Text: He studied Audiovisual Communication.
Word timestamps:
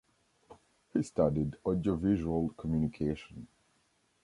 He 0.93 1.03
studied 1.03 1.57
Audiovisual 1.63 2.55
Communication. 2.57 3.47